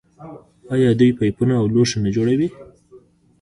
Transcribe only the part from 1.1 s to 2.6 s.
پایپونه او لوښي نه جوړوي؟